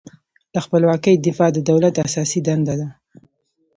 [0.53, 2.87] له خپلواکۍ دفاع د دولت اساسي دنده ده.